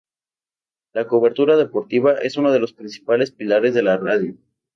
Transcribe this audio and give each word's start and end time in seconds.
La 0.93 1.05
cobertura 1.05 1.57
deportiva 1.57 2.13
es 2.15 2.35
uno 2.35 2.51
de 2.51 2.57
los 2.57 2.73
principales 2.73 3.29
pilares 3.29 3.75
de 3.75 3.83
la 3.83 3.97
radio. 3.97 4.35